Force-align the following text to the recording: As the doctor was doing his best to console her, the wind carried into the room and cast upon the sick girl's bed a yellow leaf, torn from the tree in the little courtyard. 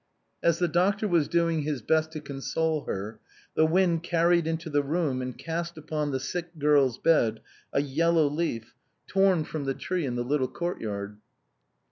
As 0.41 0.57
the 0.57 0.67
doctor 0.67 1.07
was 1.07 1.27
doing 1.27 1.61
his 1.61 1.83
best 1.83 2.11
to 2.13 2.19
console 2.21 2.85
her, 2.85 3.19
the 3.55 3.67
wind 3.67 4.01
carried 4.01 4.47
into 4.47 4.67
the 4.67 4.81
room 4.81 5.21
and 5.21 5.37
cast 5.37 5.77
upon 5.77 6.09
the 6.09 6.19
sick 6.19 6.57
girl's 6.57 6.97
bed 6.97 7.39
a 7.71 7.83
yellow 7.83 8.25
leaf, 8.27 8.73
torn 9.05 9.43
from 9.43 9.65
the 9.65 9.75
tree 9.75 10.07
in 10.07 10.15
the 10.15 10.23
little 10.23 10.47
courtyard. 10.47 11.19